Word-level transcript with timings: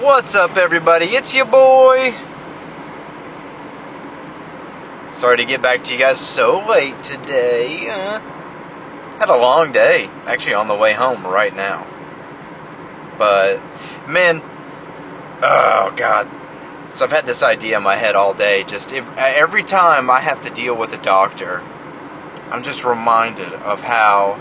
What's 0.00 0.34
up, 0.34 0.58
everybody? 0.58 1.06
It's 1.06 1.34
your 1.34 1.46
boy. 1.46 2.12
Sorry 5.10 5.38
to 5.38 5.44
get 5.46 5.62
back 5.62 5.84
to 5.84 5.92
you 5.94 5.98
guys 5.98 6.20
so 6.20 6.66
late 6.68 7.02
today. 7.02 7.88
Uh, 7.88 8.18
had 9.18 9.30
a 9.30 9.36
long 9.36 9.72
day, 9.72 10.06
actually, 10.26 10.52
on 10.52 10.68
the 10.68 10.74
way 10.74 10.92
home 10.92 11.24
right 11.24 11.54
now. 11.56 11.86
But, 13.18 13.56
man, 14.06 14.42
oh, 15.42 15.94
God. 15.96 16.28
So 16.92 17.06
I've 17.06 17.10
had 17.12 17.24
this 17.24 17.42
idea 17.42 17.78
in 17.78 17.82
my 17.82 17.96
head 17.96 18.16
all 18.16 18.34
day. 18.34 18.64
Just 18.64 18.92
every 18.92 19.62
time 19.62 20.10
I 20.10 20.20
have 20.20 20.42
to 20.42 20.50
deal 20.50 20.76
with 20.76 20.92
a 20.92 21.02
doctor, 21.02 21.62
I'm 22.50 22.62
just 22.62 22.84
reminded 22.84 23.50
of 23.50 23.80
how 23.80 24.38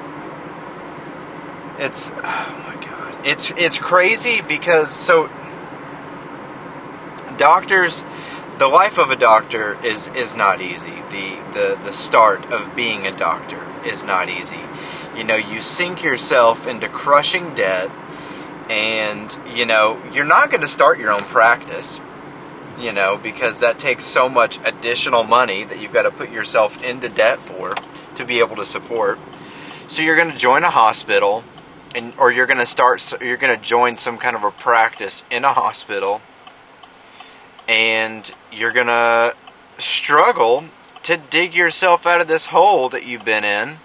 it's, 1.80 2.12
oh 2.12 2.64
my 2.68 2.86
God. 2.86 3.26
It's, 3.26 3.52
it's 3.52 3.80
crazy 3.80 4.42
because, 4.42 4.92
so, 4.92 5.30
doctors 7.38 8.03
the 8.57 8.67
life 8.67 8.98
of 8.98 9.12
a 9.12 9.16
doctor 9.16 9.77
is 9.85 10.09
is 10.16 10.35
not 10.35 10.62
easy. 10.62 10.93
The 11.09 11.38
the 11.53 11.80
the 11.84 11.91
start 11.91 12.53
of 12.53 12.76
being 12.76 13.05
a 13.05 13.16
doctor 13.16 13.62
is 13.85 14.03
not 14.03 14.30
easy. 14.30 14.62
You 15.17 15.23
know, 15.23 15.35
you 15.35 15.62
sink 15.62 16.03
yourself 16.03 16.67
into 16.67 16.88
crushing 16.88 17.53
debt 17.55 17.90
and 18.70 19.38
you 19.53 19.66
know, 19.66 20.02
you're 20.13 20.26
not 20.26 20.52
going 20.52 20.62
to 20.62 20.67
start 20.67 20.99
your 20.99 21.12
own 21.12 21.26
practice. 21.26 21.99
You 22.79 22.91
know, 22.91 23.17
because 23.17 23.62
that 23.62 23.79
takes 23.79 24.04
so 24.04 24.27
much 24.27 24.59
additional 24.65 25.23
money 25.23 25.63
that 25.63 25.79
you've 25.79 25.93
got 25.93 26.04
to 26.04 26.12
put 26.12 26.29
yourself 26.29 26.84
into 26.84 27.07
debt 27.07 27.40
for 27.40 27.73
to 28.15 28.26
be 28.26 28.40
able 28.40 28.57
to 28.57 28.65
support. 28.65 29.17
So 29.88 30.02
you're 30.02 30.17
going 30.17 30.31
to 30.31 30.38
join 30.38 30.63
a 30.63 30.70
hospital 30.70 31.43
and 31.93 32.13
or 32.17 32.31
you're 32.31 32.48
going 32.48 32.59
to 32.59 32.65
start 32.65 33.21
you're 33.21 33.38
going 33.38 33.57
to 33.57 33.62
join 33.62 33.98
some 33.98 34.17
kind 34.17 34.35
of 34.35 34.43
a 34.43 34.52
practice 34.52 35.23
in 35.29 35.43
a 35.43 35.54
hospital 35.54 36.21
and 37.68 38.32
you're 38.52 38.71
going 38.71 38.88
to 38.88 39.35
struggle 39.77 40.63
to 41.04 41.18
dig 41.18 41.55
yourself 41.55 42.05
out 42.05 42.22
of 42.22 42.27
this 42.27 42.46
hole 42.46 42.90
that 42.90 43.05
you've 43.05 43.26
been 43.26 43.44
in. 43.44 43.77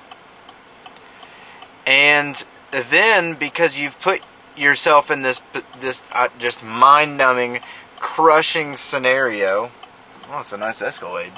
And 1.87 2.45
then 2.71 3.35
because 3.35 3.79
you've 3.79 3.99
put 4.01 4.23
yourself 4.57 5.11
in 5.11 5.23
this 5.23 5.41
this 5.81 6.03
uh, 6.13 6.29
just 6.39 6.63
mind-numbing, 6.63 7.61
crushing 7.99 8.77
scenario, 8.77 9.71
oh, 10.31 10.41
it's 10.41 10.53
a 10.53 10.57
nice 10.57 10.83
Escalade. 10.83 11.33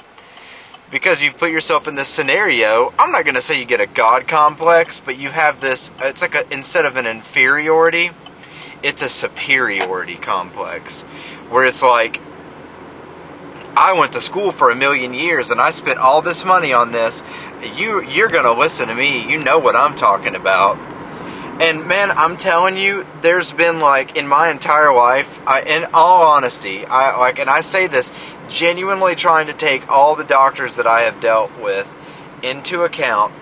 Because 0.91 1.23
you've 1.23 1.37
put 1.37 1.49
yourself 1.51 1.87
in 1.87 1.95
this 1.95 2.09
scenario, 2.09 2.93
I'm 2.99 3.11
not 3.11 3.23
going 3.23 3.35
to 3.35 3.41
say 3.41 3.57
you 3.57 3.65
get 3.65 3.81
a 3.81 3.87
god 3.87 4.27
complex, 4.27 5.01
but 5.03 5.17
you 5.17 5.29
have 5.29 5.59
this. 5.59 5.91
It's 5.99 6.21
like 6.21 6.35
a 6.35 6.53
instead 6.53 6.85
of 6.85 6.97
an 6.97 7.07
inferiority, 7.07 8.11
it's 8.83 9.01
a 9.01 9.09
superiority 9.09 10.15
complex, 10.15 11.01
where 11.49 11.65
it's 11.65 11.81
like 11.81 12.21
I 13.75 13.93
went 13.93 14.13
to 14.13 14.21
school 14.21 14.51
for 14.51 14.69
a 14.69 14.75
million 14.75 15.13
years 15.13 15.51
and 15.51 15.59
I 15.59 15.71
spent 15.71 15.97
all 15.97 16.21
this 16.21 16.45
money 16.45 16.73
on 16.73 16.91
this. 16.91 17.23
You 17.75 18.01
you're 18.01 18.29
going 18.29 18.45
to 18.45 18.53
listen 18.53 18.87
to 18.87 18.95
me. 18.95 19.29
You 19.29 19.37
know 19.37 19.59
what 19.59 19.75
I'm 19.75 19.95
talking 19.95 20.35
about. 20.35 20.77
And 21.61 21.87
man, 21.87 22.11
I'm 22.11 22.37
telling 22.37 22.77
you, 22.77 23.05
there's 23.21 23.53
been 23.53 23.79
like 23.79 24.15
in 24.15 24.27
my 24.27 24.49
entire 24.49 24.93
life, 24.93 25.39
I, 25.45 25.61
in 25.61 25.85
all 25.93 26.23
honesty, 26.23 26.83
I 26.85 27.17
like, 27.17 27.39
and 27.39 27.49
I 27.49 27.61
say 27.61 27.87
this 27.87 28.11
genuinely 28.47 29.15
trying 29.15 29.47
to 29.47 29.53
take 29.53 29.87
all 29.87 30.15
the 30.15 30.23
doctors 30.23 30.77
that 30.77 30.87
I 30.87 31.03
have 31.03 31.19
dealt 31.19 31.57
with 31.59 31.87
into 32.41 32.83
account, 32.83 33.33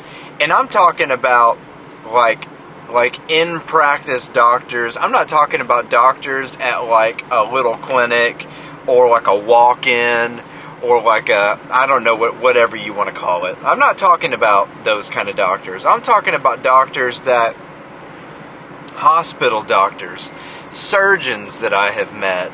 and 0.42 0.52
I'm 0.52 0.68
talking 0.68 1.09
about 1.09 1.58
like 2.06 2.46
like 2.90 3.18
in 3.32 3.62
practice 3.62 4.28
doctors. 4.28 4.98
I'm 4.98 5.14
not 5.14 5.30
talking 5.30 5.62
about 5.62 5.90
doctors 5.90 6.58
at 6.58 6.80
like 6.80 7.24
a 7.32 7.52
little 7.52 7.78
clinic 7.78 8.46
or 8.88 9.10
like 9.10 9.28
a 9.28 9.38
walk-in 9.38 10.42
or 10.82 11.02
like 11.02 11.30
a 11.30 11.60
I 11.70 11.88
don't 11.88 12.04
know 12.04 12.16
what 12.16 12.42
whatever 12.42 12.76
you 12.76 12.94
want 12.94 13.14
to 13.14 13.16
call 13.19 13.46
it. 13.46 13.58
I'm 13.62 13.80
not 13.80 13.97
talking 13.97 14.34
about 14.34 14.84
those 14.84 15.09
kind 15.09 15.30
of 15.30 15.36
doctors. 15.36 15.86
I'm 15.86 16.02
talking 16.02 16.34
about 16.34 16.64
doctors 16.64 17.22
that 17.22 17.56
hospital 18.94 19.64
doctors, 19.64 20.31
surgeons 20.69 21.59
that 21.59 21.74
I 21.74 21.92
have 21.92 22.14
met. 22.14 22.52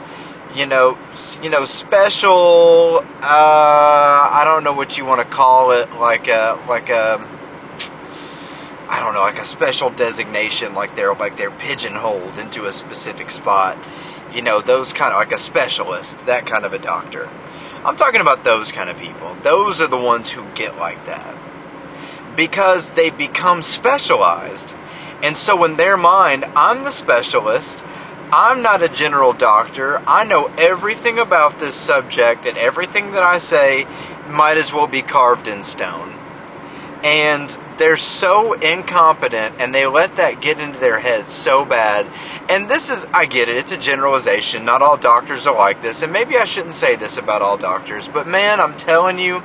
You 0.56 0.66
know, 0.66 0.98
you 1.42 1.50
know, 1.50 1.66
special. 1.66 3.00
Uh, 3.00 3.04
I 3.22 4.44
don't 4.46 4.64
know 4.64 4.74
what 4.74 4.98
you 4.98 5.06
want 5.06 5.22
to 5.22 5.28
call 5.28 5.72
it, 5.72 5.92
like 5.94 6.28
a 6.28 6.64
like 6.68 6.90
a. 6.90 7.36
I 8.90 9.02
don't 9.02 9.14
know, 9.14 9.20
like 9.20 9.40
a 9.40 9.46
special 9.46 9.90
designation, 9.90 10.74
like 10.74 10.96
they're 10.96 11.14
like 11.14 11.36
they're 11.36 11.52
pigeonholed 11.52 12.38
into 12.38 12.66
a 12.66 12.74
specific 12.74 13.30
spot 13.32 13.78
you 14.34 14.42
know, 14.42 14.62
those 14.62 14.94
kind 14.94 15.14
of 15.14 15.20
like 15.20 15.32
a 15.32 15.38
specialist, 15.38 16.26
that 16.26 16.46
kind 16.46 16.66
of 16.66 16.74
a 16.74 16.80
doctor. 16.80 17.30
I'm 17.84 17.96
talking 17.96 18.22
about 18.22 18.44
those 18.44 18.72
kind 18.72 18.90
of 18.90 18.98
people. 18.98 19.36
Those 19.44 19.82
are 19.82 19.88
the 19.88 19.98
ones 19.98 20.30
who 20.30 20.46
get 20.56 20.78
like 20.78 21.06
that. 21.06 21.36
Because 22.36 22.92
they 22.92 23.10
become 23.10 23.62
specialized. 23.62 24.74
And 25.24 25.38
so 25.38 25.64
in 25.64 25.78
their 25.78 25.98
mind, 25.98 26.46
I'm 26.56 26.84
the 26.84 26.92
specialist. 26.92 27.84
I'm 28.32 28.62
not 28.62 28.84
a 28.84 28.90
general 28.90 29.32
doctor. 29.32 30.02
I 30.06 30.26
know 30.26 30.48
everything 30.58 31.18
about 31.18 31.60
this 31.60 31.76
subject, 31.76 32.46
and 32.46 32.58
everything 32.58 33.12
that 33.12 33.24
I 33.24 33.38
say 33.38 33.88
might 34.30 34.58
as 34.58 34.74
well 34.74 34.88
be 34.88 35.02
carved 35.02 35.48
in 35.48 35.64
stone. 35.64 36.17
And 37.08 37.58
they're 37.78 37.96
so 37.96 38.52
incompetent 38.52 39.56
and 39.60 39.74
they 39.74 39.88
let 39.88 40.18
that 40.18 40.42
get 40.42 40.60
into 40.60 40.78
their 40.78 41.00
heads 41.00 41.32
so 41.32 41.64
bad. 41.64 42.06
And 42.50 42.70
this 42.70 42.90
is, 42.90 43.06
I 43.14 43.28
get 43.28 43.48
it, 43.48 43.56
it's 43.56 43.72
a 43.72 43.78
generalization. 43.78 44.66
Not 44.66 44.82
all 44.82 44.98
doctors 44.98 45.48
are 45.48 45.56
like 45.56 45.82
this. 45.82 46.02
And 46.02 46.12
maybe 46.12 46.36
I 46.36 46.44
shouldn't 46.44 46.76
say 46.76 46.98
this 46.98 47.18
about 47.18 47.42
all 47.42 47.58
doctors. 47.58 48.10
But 48.10 48.28
man, 48.28 48.60
I'm 48.60 48.76
telling 48.76 49.20
you, 49.20 49.42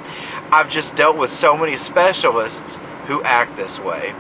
I've 0.50 0.70
just 0.70 0.96
dealt 0.96 1.16
with 1.16 1.30
so 1.30 1.56
many 1.56 1.76
specialists 1.76 2.80
who 3.06 3.22
act 3.22 3.56
this 3.56 3.78
way. 3.78 4.12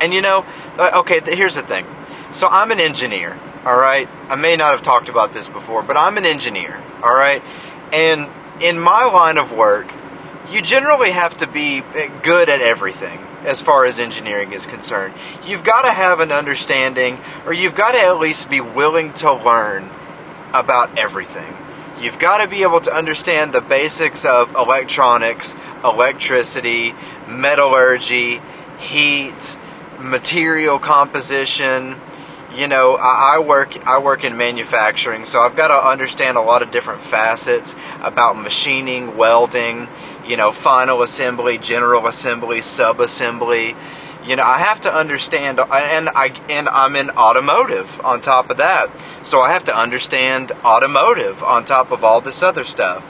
And 0.00 0.12
you 0.12 0.22
know, 0.22 0.44
uh, 0.78 1.02
okay, 1.02 1.20
here's 1.24 1.54
the 1.54 1.62
thing. 1.62 1.86
So 2.32 2.48
I'm 2.50 2.72
an 2.72 2.80
engineer, 2.80 3.38
all 3.64 3.78
right? 3.78 4.08
I 4.28 4.34
may 4.34 4.56
not 4.56 4.72
have 4.72 4.82
talked 4.82 5.08
about 5.08 5.32
this 5.32 5.48
before, 5.48 5.84
but 5.84 5.96
I'm 5.96 6.18
an 6.18 6.26
engineer, 6.26 6.82
all 7.00 7.14
right? 7.14 7.44
And 7.92 8.28
in 8.60 8.80
my 8.80 9.04
line 9.04 9.38
of 9.38 9.52
work, 9.52 9.86
you 10.50 10.62
generally 10.62 11.10
have 11.10 11.36
to 11.38 11.46
be 11.46 11.82
good 12.22 12.48
at 12.48 12.60
everything 12.60 13.18
as 13.44 13.60
far 13.60 13.84
as 13.84 13.98
engineering 13.98 14.52
is 14.52 14.66
concerned. 14.66 15.14
You've 15.44 15.64
got 15.64 15.82
to 15.82 15.90
have 15.90 16.20
an 16.20 16.32
understanding, 16.32 17.18
or 17.46 17.52
you've 17.52 17.74
got 17.74 17.92
to 17.92 18.00
at 18.00 18.18
least 18.18 18.48
be 18.48 18.60
willing 18.60 19.12
to 19.14 19.32
learn 19.32 19.90
about 20.52 20.98
everything. 20.98 21.56
You've 22.00 22.18
got 22.18 22.42
to 22.42 22.48
be 22.48 22.62
able 22.62 22.80
to 22.80 22.94
understand 22.94 23.52
the 23.52 23.60
basics 23.60 24.24
of 24.24 24.54
electronics, 24.54 25.54
electricity, 25.84 26.94
metallurgy, 27.28 28.40
heat, 28.80 29.56
material 30.00 30.78
composition. 30.78 31.96
You 32.54 32.68
know, 32.68 32.96
I 33.00 33.38
work 33.38 33.86
I 33.86 33.98
work 34.00 34.24
in 34.24 34.36
manufacturing, 34.36 35.24
so 35.24 35.40
I've 35.40 35.56
got 35.56 35.68
to 35.68 35.88
understand 35.88 36.36
a 36.36 36.42
lot 36.42 36.62
of 36.62 36.70
different 36.70 37.00
facets 37.00 37.74
about 38.00 38.36
machining, 38.36 39.16
welding, 39.16 39.88
you 40.26 40.36
know, 40.36 40.52
final 40.52 41.02
assembly, 41.02 41.58
general 41.58 42.06
assembly, 42.06 42.60
sub 42.60 43.00
assembly. 43.00 43.74
You 44.24 44.36
know, 44.36 44.44
I 44.44 44.58
have 44.58 44.82
to 44.82 44.94
understand, 44.94 45.58
and 45.58 46.08
I 46.08 46.32
and 46.48 46.68
I'm 46.68 46.94
in 46.94 47.10
automotive 47.10 48.00
on 48.04 48.20
top 48.20 48.50
of 48.50 48.58
that, 48.58 48.90
so 49.22 49.40
I 49.40 49.52
have 49.52 49.64
to 49.64 49.76
understand 49.76 50.52
automotive 50.64 51.42
on 51.42 51.64
top 51.64 51.90
of 51.90 52.04
all 52.04 52.20
this 52.20 52.42
other 52.42 52.64
stuff. 52.64 53.08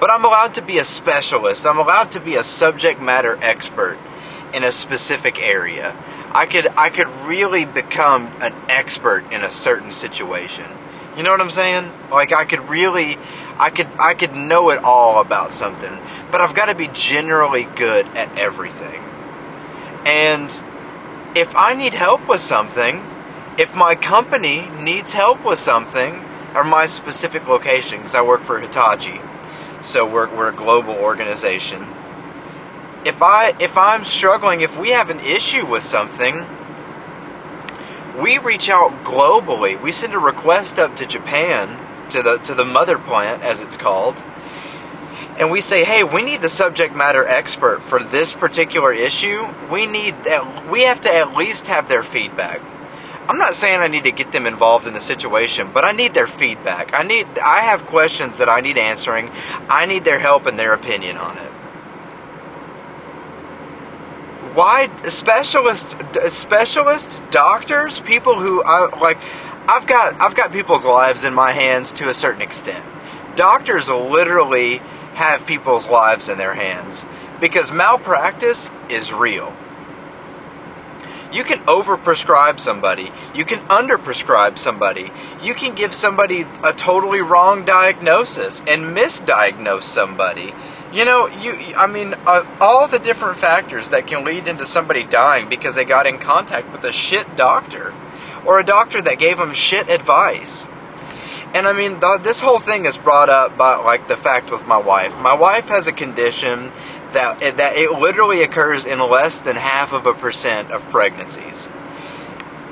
But 0.00 0.10
I'm 0.10 0.24
allowed 0.24 0.54
to 0.54 0.62
be 0.62 0.78
a 0.78 0.84
specialist. 0.84 1.66
I'm 1.66 1.78
allowed 1.78 2.12
to 2.12 2.20
be 2.20 2.36
a 2.36 2.44
subject 2.44 3.00
matter 3.00 3.38
expert 3.40 3.98
in 4.54 4.64
a 4.64 4.72
specific 4.72 5.40
area. 5.40 5.96
I 6.30 6.46
could 6.46 6.66
I 6.76 6.90
could 6.90 7.08
really 7.26 7.64
become 7.64 8.26
an 8.40 8.54
expert 8.68 9.32
in 9.32 9.42
a 9.42 9.50
certain 9.50 9.90
situation. 9.90 10.66
You 11.16 11.22
know 11.22 11.30
what 11.30 11.40
I'm 11.40 11.50
saying? 11.50 11.90
Like 12.10 12.32
I 12.32 12.44
could 12.44 12.68
really 12.68 13.18
I 13.60 13.70
could 13.70 13.88
I 13.98 14.14
could 14.14 14.34
know 14.34 14.70
it 14.70 14.84
all 14.84 15.20
about 15.20 15.52
something, 15.52 16.00
but 16.30 16.40
I've 16.40 16.54
got 16.54 16.66
to 16.66 16.74
be 16.74 16.88
generally 16.92 17.66
good 17.76 18.06
at 18.14 18.38
everything. 18.38 19.00
And 20.06 20.50
if 21.34 21.54
I 21.56 21.74
need 21.74 21.94
help 21.94 22.28
with 22.28 22.40
something, 22.40 23.02
if 23.58 23.74
my 23.74 23.94
company 23.96 24.68
needs 24.80 25.12
help 25.12 25.44
with 25.44 25.58
something, 25.58 26.12
or 26.54 26.64
my 26.64 26.86
specific 26.86 27.46
location, 27.48 27.98
because 27.98 28.14
I 28.14 28.22
work 28.22 28.40
for 28.40 28.58
Hitachi, 28.58 29.20
so 29.82 30.06
we're, 30.06 30.28
we're 30.36 30.48
a 30.48 30.52
global 30.52 30.94
organization. 30.94 31.84
If 33.04 33.22
I 33.22 33.54
if 33.60 33.76
I'm 33.76 34.04
struggling, 34.04 34.60
if 34.60 34.78
we 34.78 34.90
have 34.90 35.10
an 35.10 35.20
issue 35.20 35.66
with 35.66 35.82
something, 35.82 36.34
we 38.20 38.38
reach 38.38 38.68
out 38.70 39.04
globally. 39.04 39.80
We 39.82 39.92
send 39.92 40.14
a 40.14 40.18
request 40.18 40.78
up 40.78 40.96
to 40.96 41.06
Japan 41.06 41.87
to 42.10 42.22
the 42.22 42.38
to 42.38 42.54
the 42.54 42.64
mother 42.64 42.98
plant 42.98 43.42
as 43.42 43.60
it's 43.60 43.76
called 43.76 44.22
and 45.38 45.50
we 45.50 45.60
say 45.60 45.84
hey 45.84 46.04
we 46.04 46.22
need 46.22 46.40
the 46.40 46.48
subject 46.48 46.96
matter 46.96 47.26
expert 47.26 47.80
for 47.82 47.98
this 48.02 48.34
particular 48.34 48.92
issue 48.92 49.46
we 49.70 49.86
need 49.86 50.14
that 50.24 50.70
we 50.70 50.82
have 50.82 51.00
to 51.00 51.14
at 51.14 51.36
least 51.36 51.68
have 51.68 51.88
their 51.88 52.02
feedback 52.02 52.60
I'm 53.28 53.36
not 53.36 53.52
saying 53.52 53.78
I 53.78 53.88
need 53.88 54.04
to 54.04 54.10
get 54.10 54.32
them 54.32 54.46
involved 54.46 54.86
in 54.86 54.94
the 54.94 55.02
situation, 55.02 55.70
but 55.74 55.84
I 55.84 55.92
need 55.92 56.14
their 56.14 56.26
feedback. 56.26 56.94
I 56.94 57.02
need 57.02 57.26
I 57.38 57.60
have 57.60 57.84
questions 57.84 58.38
that 58.38 58.48
I 58.48 58.62
need 58.62 58.78
answering. 58.78 59.30
I 59.68 59.84
need 59.84 60.02
their 60.02 60.18
help 60.18 60.46
and 60.46 60.58
their 60.58 60.72
opinion 60.72 61.18
on 61.18 61.36
it. 61.36 61.52
Why 64.54 64.88
specialists 65.08 65.94
specialists, 66.34 67.20
doctors, 67.30 68.00
people 68.00 68.40
who 68.40 68.62
I 68.64 68.98
like 68.98 69.18
I've 69.68 69.86
got 69.86 70.22
I've 70.22 70.34
got 70.34 70.50
people's 70.50 70.86
lives 70.86 71.24
in 71.24 71.34
my 71.34 71.52
hands 71.52 71.92
to 71.94 72.08
a 72.08 72.14
certain 72.14 72.40
extent. 72.40 72.82
Doctors 73.36 73.90
literally 73.90 74.78
have 75.12 75.46
people's 75.46 75.86
lives 75.86 76.30
in 76.30 76.38
their 76.38 76.54
hands 76.54 77.04
because 77.38 77.70
malpractice 77.70 78.70
is 78.88 79.12
real. 79.12 79.54
You 81.34 81.44
can 81.44 81.58
overprescribe 81.66 82.58
somebody. 82.58 83.12
You 83.34 83.44
can 83.44 83.58
underprescribe 83.68 84.56
somebody. 84.56 85.10
You 85.42 85.52
can 85.52 85.74
give 85.74 85.92
somebody 85.92 86.46
a 86.64 86.72
totally 86.72 87.20
wrong 87.20 87.66
diagnosis 87.66 88.62
and 88.66 88.96
misdiagnose 88.96 89.82
somebody. 89.82 90.54
You 90.94 91.04
know, 91.04 91.26
you 91.26 91.74
I 91.76 91.88
mean, 91.88 92.14
uh, 92.24 92.46
all 92.58 92.88
the 92.88 92.98
different 92.98 93.36
factors 93.36 93.90
that 93.90 94.06
can 94.06 94.24
lead 94.24 94.48
into 94.48 94.64
somebody 94.64 95.04
dying 95.04 95.50
because 95.50 95.74
they 95.74 95.84
got 95.84 96.06
in 96.06 96.16
contact 96.16 96.72
with 96.72 96.84
a 96.84 96.92
shit 96.92 97.36
doctor 97.36 97.92
or 98.48 98.58
a 98.58 98.64
doctor 98.64 99.02
that 99.02 99.18
gave 99.18 99.36
them 99.36 99.52
shit 99.52 99.90
advice. 99.90 100.66
And 101.54 101.66
I 101.66 101.74
mean, 101.74 102.00
the, 102.00 102.18
this 102.22 102.40
whole 102.40 102.58
thing 102.58 102.86
is 102.86 102.96
brought 102.96 103.28
up 103.28 103.58
by 103.58 103.76
like 103.76 104.08
the 104.08 104.16
fact 104.16 104.50
with 104.50 104.66
my 104.66 104.78
wife. 104.78 105.16
My 105.18 105.34
wife 105.34 105.68
has 105.68 105.86
a 105.86 105.92
condition 105.92 106.72
that 107.12 107.42
it, 107.42 107.58
that 107.58 107.76
it 107.76 107.92
literally 107.92 108.42
occurs 108.42 108.86
in 108.86 109.00
less 109.00 109.40
than 109.40 109.54
half 109.54 109.92
of 109.92 110.06
a 110.06 110.14
percent 110.14 110.70
of 110.70 110.82
pregnancies. 110.90 111.68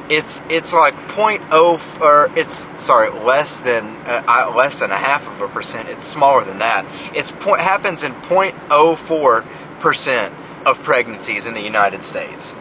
It's 0.08 0.40
it's 0.48 0.72
like 0.72 0.94
0.0 1.08 2.00
or 2.00 2.38
it's 2.38 2.66
sorry 2.82 3.10
less 3.10 3.60
than 3.60 3.84
uh, 4.06 4.52
less 4.56 4.78
than 4.78 4.90
a 4.90 4.96
half 4.96 5.26
of 5.26 5.42
a 5.42 5.52
percent. 5.52 5.90
It's 5.90 6.06
smaller 6.06 6.44
than 6.44 6.60
that. 6.60 6.86
It's 7.14 7.32
point 7.32 7.60
happens 7.60 8.02
in 8.02 8.12
0.04 8.12 9.46
percent 9.80 10.34
of 10.64 10.82
pregnancies 10.82 11.44
in 11.44 11.52
the 11.52 11.60
United 11.62 12.02
States. 12.02 12.56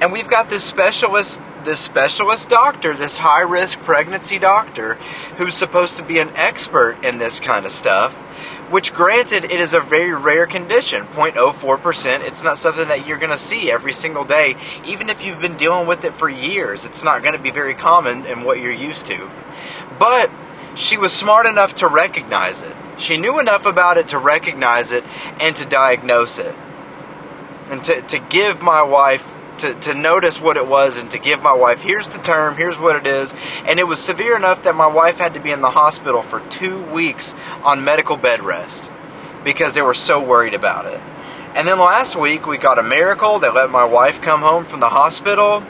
And 0.00 0.12
we've 0.12 0.28
got 0.28 0.48
this 0.48 0.64
specialist 0.64 1.40
this 1.64 1.80
specialist 1.80 2.48
doctor, 2.48 2.94
this 2.94 3.18
high 3.18 3.42
risk 3.42 3.80
pregnancy 3.80 4.38
doctor, 4.38 4.94
who's 5.36 5.54
supposed 5.54 5.96
to 5.96 6.04
be 6.04 6.18
an 6.18 6.30
expert 6.36 7.04
in 7.04 7.18
this 7.18 7.40
kind 7.40 7.66
of 7.66 7.72
stuff, 7.72 8.14
which 8.70 8.94
granted 8.94 9.44
it 9.44 9.60
is 9.60 9.74
a 9.74 9.80
very 9.80 10.14
rare 10.14 10.46
condition 10.46 11.04
0.04% 11.06 12.20
it's 12.20 12.44
not 12.44 12.56
something 12.58 12.88
that 12.88 13.06
you're 13.06 13.18
going 13.18 13.32
to 13.32 13.38
see 13.38 13.70
every 13.70 13.92
single 13.92 14.24
day 14.24 14.56
even 14.86 15.08
if 15.10 15.24
you've 15.24 15.40
been 15.40 15.56
dealing 15.56 15.86
with 15.86 16.04
it 16.04 16.14
for 16.14 16.28
years. 16.28 16.84
It's 16.84 17.04
not 17.04 17.22
going 17.22 17.34
to 17.34 17.40
be 17.40 17.50
very 17.50 17.74
common 17.74 18.24
in 18.26 18.44
what 18.44 18.60
you're 18.60 18.72
used 18.72 19.06
to. 19.06 19.30
But 19.98 20.30
she 20.74 20.96
was 20.96 21.12
smart 21.12 21.46
enough 21.46 21.76
to 21.76 21.88
recognize 21.88 22.62
it. 22.62 22.74
She 22.98 23.16
knew 23.16 23.40
enough 23.40 23.66
about 23.66 23.98
it 23.98 24.08
to 24.08 24.18
recognize 24.18 24.92
it 24.92 25.04
and 25.40 25.56
to 25.56 25.64
diagnose 25.64 26.38
it. 26.38 26.54
And 27.70 27.82
to, 27.84 28.00
to 28.00 28.18
give 28.18 28.62
my 28.62 28.82
wife 28.82 29.26
to, 29.58 29.74
to 29.74 29.94
notice 29.94 30.40
what 30.40 30.56
it 30.56 30.66
was 30.66 30.96
and 30.96 31.10
to 31.10 31.18
give 31.18 31.42
my 31.42 31.52
wife, 31.52 31.80
here's 31.80 32.08
the 32.08 32.18
term, 32.18 32.56
here's 32.56 32.78
what 32.78 32.96
it 32.96 33.06
is. 33.06 33.34
And 33.64 33.78
it 33.78 33.86
was 33.86 34.00
severe 34.00 34.36
enough 34.36 34.64
that 34.64 34.74
my 34.74 34.86
wife 34.86 35.18
had 35.18 35.34
to 35.34 35.40
be 35.40 35.50
in 35.50 35.60
the 35.60 35.70
hospital 35.70 36.22
for 36.22 36.40
two 36.48 36.82
weeks 36.82 37.34
on 37.62 37.84
medical 37.84 38.16
bed 38.16 38.42
rest 38.42 38.90
because 39.44 39.74
they 39.74 39.82
were 39.82 39.94
so 39.94 40.22
worried 40.22 40.54
about 40.54 40.86
it. 40.86 41.00
And 41.54 41.66
then 41.66 41.78
last 41.78 42.14
week 42.16 42.46
we 42.46 42.58
got 42.58 42.78
a 42.78 42.82
miracle. 42.82 43.38
They 43.38 43.50
let 43.50 43.70
my 43.70 43.84
wife 43.84 44.20
come 44.22 44.40
home 44.40 44.64
from 44.64 44.80
the 44.80 44.88
hospital. 44.88 45.62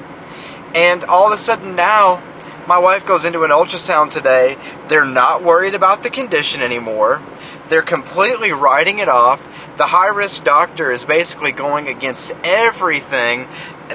And 0.75 1.05
all 1.05 1.29
of 1.29 1.32
a 1.32 1.38
sudden 1.38 1.76
now, 1.76 2.23
my 2.67 2.79
wife 2.79 3.06
goes 3.06 3.25
into 3.25 3.44
an 3.44 3.50
ultrasound 3.50 4.11
today. 4.11 4.58
They're 4.88 5.06
not 5.06 5.43
worried 5.43 5.75
about 5.75 6.02
the 6.02 6.11
condition 6.11 6.61
anymore. 6.61 7.23
They're 7.69 7.82
completely 7.82 8.52
writing 8.52 8.99
it 8.99 9.08
off. 9.08 9.43
The 9.79 9.87
high 9.87 10.08
risk 10.08 10.44
doctor 10.44 10.90
is 10.90 11.05
basically 11.05 11.52
going 11.52 11.88
against 11.88 12.32
everything 12.44 13.49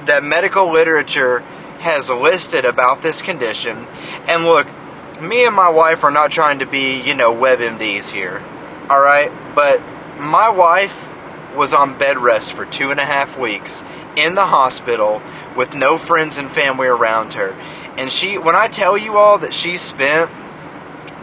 that 0.06 0.24
medical 0.24 0.72
literature 0.72 1.40
has 1.80 2.10
listed 2.10 2.66
about 2.66 3.02
this 3.02 3.22
condition. 3.22 3.88
And 4.28 4.46
look, 4.46 4.68
me 5.22 5.46
and 5.46 5.56
my 5.56 5.70
wife 5.70 6.04
are 6.04 6.12
not 6.12 6.32
trying 6.32 6.60
to 6.60 6.66
be, 6.66 7.02
you 7.02 7.14
know, 7.14 7.34
WebMDs 7.34 8.10
here. 8.10 8.42
Alright? 8.90 9.32
But 9.56 9.82
my 10.20 10.50
wife 10.50 11.14
was 11.56 11.74
on 11.74 11.98
bed 11.98 12.18
rest 12.18 12.54
for 12.54 12.66
two 12.66 12.92
and 12.92 13.00
a 13.00 13.06
half 13.06 13.38
weeks 13.38 13.84
in 14.16 14.36
the 14.36 14.46
hospital 14.46 15.22
with 15.56 15.74
no 15.76 15.98
friends 15.98 16.38
and 16.38 16.50
family 16.50 16.88
around 16.88 17.34
her. 17.34 17.56
And 17.98 18.10
she, 18.10 18.38
when 18.38 18.56
I 18.56 18.68
tell 18.68 18.98
you 18.98 19.18
all 19.18 19.40
that 19.40 19.54
she 19.54 19.78
spent 19.78 20.32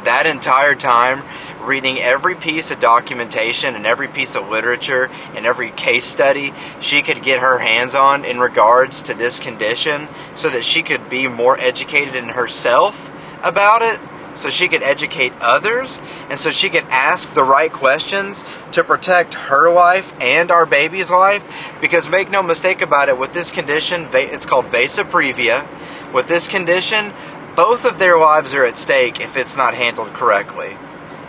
that 0.05 0.26
entire 0.26 0.75
time 0.75 1.25
reading 1.61 1.99
every 1.99 2.35
piece 2.35 2.71
of 2.71 2.79
documentation 2.79 3.75
and 3.77 3.87
every 3.87 4.09
piece 4.09 4.35
of 4.35 4.49
literature 4.49 5.11
and 5.35 5.47
every 5.47 5.71
case 5.71 6.05
study 6.05 6.53
she 6.81 7.03
could 7.03 7.23
get 7.23 7.41
her 7.41 7.59
hands 7.59 7.95
on 7.95 8.25
in 8.25 8.41
regards 8.41 9.03
to 9.03 9.15
this 9.15 9.39
condition 9.39 10.09
so 10.35 10.49
that 10.49 10.65
she 10.65 10.83
could 10.83 11.09
be 11.09 11.29
more 11.29 11.59
educated 11.59 12.17
in 12.17 12.29
herself 12.29 13.12
about 13.43 13.83
it 13.83 14.01
so 14.35 14.49
she 14.49 14.69
could 14.69 14.83
educate 14.83 15.33
others 15.41 16.01
and 16.29 16.39
so 16.39 16.51
she 16.51 16.71
could 16.71 16.85
ask 16.85 17.33
the 17.35 17.43
right 17.43 17.73
questions 17.73 18.45
to 18.73 18.85
protect 18.85 19.35
her 19.35 19.73
life 19.73 20.13
and 20.21 20.51
our 20.51 20.67
baby's 20.67 21.11
life. 21.11 21.47
Because 21.81 22.09
make 22.09 22.31
no 22.31 22.43
mistake 22.43 22.83
about 22.83 23.09
it 23.09 23.19
with 23.19 23.33
this 23.33 23.51
condition 23.51 24.09
it's 24.13 24.47
called 24.47 24.67
vasa 24.67 25.05
previa 25.05 25.67
with 26.13 26.29
this 26.29 26.49
condition 26.49 27.13
both 27.56 27.85
of 27.85 27.99
their 27.99 28.19
lives 28.19 28.55
are 28.55 28.65
at 28.65 28.79
stake 28.79 29.21
if 29.21 29.37
it's 29.37 29.56
not 29.56 29.75
handled 29.75 30.13
correctly 30.15 30.77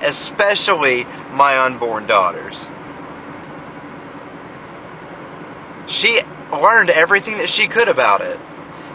especially 0.01 1.05
my 1.31 1.59
unborn 1.59 2.07
daughters. 2.07 2.67
She 5.87 6.21
learned 6.51 6.89
everything 6.89 7.37
that 7.37 7.49
she 7.49 7.67
could 7.67 7.87
about 7.87 8.21
it. 8.21 8.39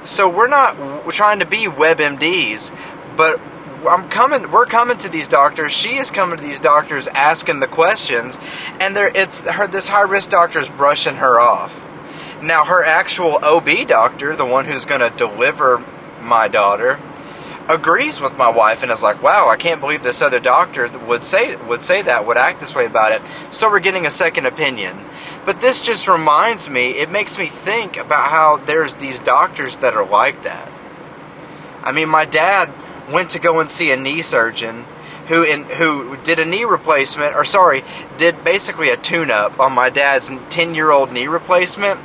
So 0.04 0.28
we're 0.28 0.48
not 0.48 1.10
trying 1.10 1.40
to 1.40 1.46
be 1.46 1.66
WebMDs, 1.66 2.70
but 3.16 3.40
I'm 3.86 4.08
coming. 4.08 4.50
We're 4.50 4.66
coming 4.66 4.96
to 4.98 5.08
these 5.08 5.28
doctors. 5.28 5.72
She 5.72 5.96
is 5.96 6.10
coming 6.10 6.38
to 6.38 6.42
these 6.42 6.60
doctors, 6.60 7.08
asking 7.08 7.60
the 7.60 7.66
questions, 7.66 8.38
and 8.80 8.96
there 8.96 9.08
it's 9.08 9.40
her. 9.40 9.66
This 9.66 9.88
high 9.88 10.02
risk 10.02 10.30
doctor 10.30 10.60
is 10.60 10.68
brushing 10.68 11.16
her 11.16 11.40
off. 11.40 11.82
Now 12.42 12.64
her 12.64 12.84
actual 12.84 13.38
OB 13.42 13.86
doctor, 13.86 14.36
the 14.36 14.46
one 14.46 14.64
who's 14.64 14.84
going 14.84 15.00
to 15.00 15.10
deliver 15.16 15.82
my 16.20 16.48
daughter, 16.48 17.00
agrees 17.68 18.20
with 18.20 18.36
my 18.36 18.48
wife 18.48 18.82
and 18.82 18.92
is 18.92 19.02
like, 19.02 19.22
"Wow, 19.22 19.48
I 19.48 19.56
can't 19.56 19.80
believe 19.80 20.02
this 20.02 20.22
other 20.22 20.40
doctor 20.40 20.88
would 21.06 21.24
say 21.24 21.56
would 21.56 21.82
say 21.82 22.02
that, 22.02 22.26
would 22.26 22.36
act 22.36 22.60
this 22.60 22.74
way 22.74 22.86
about 22.86 23.12
it." 23.12 23.22
So 23.50 23.70
we're 23.70 23.80
getting 23.80 24.06
a 24.06 24.10
second 24.10 24.46
opinion. 24.46 24.98
But 25.44 25.60
this 25.60 25.80
just 25.80 26.08
reminds 26.08 26.68
me, 26.68 26.90
it 26.90 27.08
makes 27.10 27.38
me 27.38 27.46
think 27.46 27.96
about 27.98 28.28
how 28.28 28.56
there's 28.56 28.94
these 28.96 29.20
doctors 29.20 29.76
that 29.78 29.94
are 29.94 30.04
like 30.04 30.42
that. 30.42 30.68
I 31.84 31.92
mean, 31.92 32.08
my 32.08 32.24
dad 32.24 32.68
went 33.12 33.30
to 33.30 33.38
go 33.38 33.60
and 33.60 33.70
see 33.70 33.92
a 33.92 33.96
knee 33.96 34.22
surgeon 34.22 34.84
who 35.28 35.42
in, 35.42 35.64
who 35.64 36.16
did 36.18 36.40
a 36.40 36.44
knee 36.44 36.64
replacement 36.64 37.34
or 37.34 37.44
sorry, 37.44 37.84
did 38.16 38.42
basically 38.44 38.90
a 38.90 38.96
tune-up 38.96 39.60
on 39.60 39.72
my 39.72 39.90
dad's 39.90 40.30
10-year-old 40.30 41.12
knee 41.12 41.28
replacement 41.28 42.00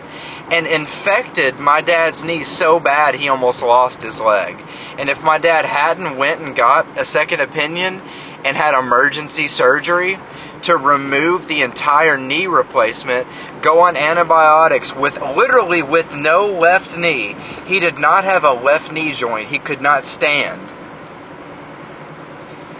and 0.51 0.67
infected 0.67 1.57
my 1.59 1.79
dad's 1.79 2.25
knee 2.25 2.43
so 2.43 2.79
bad 2.79 3.15
he 3.15 3.29
almost 3.29 3.63
lost 3.63 4.03
his 4.03 4.19
leg. 4.19 4.61
And 4.97 5.09
if 5.09 5.23
my 5.23 5.37
dad 5.37 5.65
hadn't 5.65 6.17
went 6.17 6.41
and 6.41 6.53
got 6.53 6.99
a 6.99 7.05
second 7.05 7.39
opinion 7.39 8.01
and 8.43 8.57
had 8.57 8.77
emergency 8.77 9.47
surgery 9.47 10.19
to 10.63 10.75
remove 10.75 11.47
the 11.47 11.61
entire 11.61 12.17
knee 12.17 12.47
replacement, 12.47 13.27
go 13.61 13.79
on 13.79 13.95
antibiotics 13.95 14.93
with 14.93 15.19
literally 15.21 15.83
with 15.83 16.15
no 16.15 16.47
left 16.47 16.97
knee. 16.97 17.35
He 17.65 17.79
did 17.79 17.97
not 17.97 18.25
have 18.25 18.43
a 18.43 18.53
left 18.53 18.91
knee 18.91 19.13
joint. 19.13 19.47
He 19.47 19.57
could 19.57 19.81
not 19.81 20.03
stand. 20.03 20.61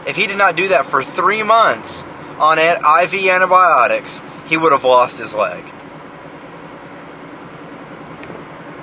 If 0.06 0.18
he 0.18 0.28
did 0.28 0.38
not 0.38 0.58
do 0.58 0.68
that 0.70 0.88
for 0.88 1.04
3 1.04 1.44
months 1.44 2.04
on 2.38 2.60
IV 2.60 3.14
antibiotics, 3.14 4.22
he 4.48 4.58
would 4.58 4.74
have 4.74 4.84
lost 4.84 5.20
his 5.20 5.34
leg. 5.34 5.64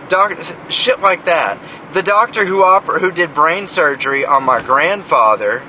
Doc, 0.09 0.39
shit 0.71 1.01
like 1.01 1.27
that. 1.27 1.59
The 1.93 2.03
doctor 2.03 2.45
who 2.45 2.59
oper- 2.59 3.01
who 3.01 3.11
did 3.11 3.35
brain 3.35 3.67
surgery 3.67 4.25
on 4.25 4.45
my 4.45 4.61
grandfather, 4.63 5.63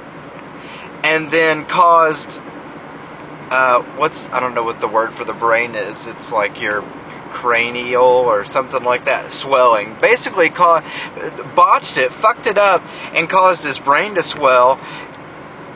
and 1.04 1.30
then 1.30 1.66
caused 1.66 2.40
uh, 3.52 3.82
what's 3.98 4.30
I 4.30 4.40
don't 4.40 4.54
know 4.54 4.64
what 4.64 4.80
the 4.80 4.88
word 4.88 5.14
for 5.14 5.24
the 5.24 5.34
brain 5.34 5.76
is. 5.76 6.08
It's 6.08 6.32
like 6.32 6.62
your 6.62 6.84
cranial 7.32 8.04
or 8.04 8.46
something 8.46 8.84
like 8.84 9.06
that 9.06 9.32
swelling. 9.32 9.96
Basically, 10.00 10.50
ca- 10.50 10.84
botched 11.56 11.98
it, 11.98 12.12
fucked 12.12 12.48
it 12.48 12.58
up, 12.58 12.84
and 13.14 13.30
caused 13.30 13.64
his 13.64 13.80
brain 13.80 14.16
to 14.16 14.24
swell. 14.24 14.80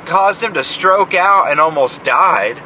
Caused 0.06 0.44
him 0.44 0.54
to 0.54 0.64
stroke 0.64 1.14
out 1.14 1.50
and 1.50 1.60
almost 1.60 2.04
died. 2.04 2.62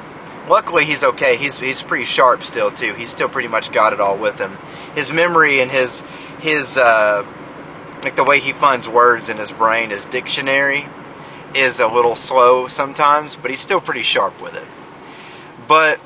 Luckily, 0.47 0.85
he's 0.85 1.03
okay. 1.03 1.37
He's 1.37 1.57
he's 1.57 1.81
pretty 1.81 2.05
sharp 2.05 2.43
still 2.43 2.71
too. 2.71 2.93
He's 2.93 3.09
still 3.09 3.29
pretty 3.29 3.49
much 3.49 3.71
got 3.71 3.93
it 3.93 3.99
all 3.99 4.17
with 4.17 4.39
him 4.39 4.57
his 4.97 5.11
memory 5.11 5.61
and 5.61 5.69
his 5.69 6.03
his 6.39 6.75
uh, 6.75 7.23
like 8.03 8.15
the 8.15 8.23
way 8.23 8.39
he 8.39 8.51
finds 8.51 8.89
words 8.89 9.29
in 9.29 9.37
his 9.37 9.51
brain, 9.51 9.91
his 9.91 10.07
dictionary, 10.07 10.87
is 11.53 11.79
a 11.79 11.87
little 11.87 12.15
slow 12.15 12.67
sometimes, 12.67 13.35
but 13.35 13.51
he's 13.51 13.61
still 13.61 13.79
pretty 13.79 14.01
sharp 14.01 14.41
with 14.41 14.55
it. 14.55 14.65
But 15.67 15.99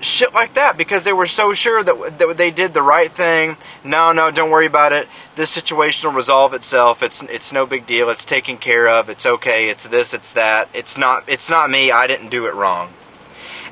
shit 0.00 0.32
like 0.32 0.54
that 0.54 0.78
because 0.78 1.04
they 1.04 1.12
were 1.12 1.26
so 1.26 1.52
sure 1.52 1.82
that, 1.82 2.18
that 2.18 2.36
they 2.38 2.50
did 2.50 2.72
the 2.72 2.82
right 2.82 3.12
thing. 3.12 3.54
No, 3.84 4.12
no, 4.12 4.30
don't 4.30 4.50
worry 4.50 4.66
about 4.66 4.94
it. 4.94 5.08
This 5.34 5.50
situation 5.50 6.08
will 6.08 6.16
resolve 6.16 6.54
itself. 6.54 7.02
It's 7.02 7.20
it's 7.20 7.52
no 7.52 7.66
big 7.66 7.86
deal. 7.86 8.08
It's 8.08 8.24
taken 8.24 8.56
care 8.56 8.88
of. 8.88 9.10
It's 9.10 9.26
okay. 9.26 9.68
It's 9.68 9.86
this. 9.86 10.14
It's 10.14 10.32
that. 10.32 10.70
It's 10.72 10.96
not. 10.96 11.24
It's 11.28 11.50
not 11.50 11.68
me. 11.68 11.90
I 11.90 12.06
didn't 12.06 12.30
do 12.30 12.46
it 12.46 12.54
wrong. 12.54 12.94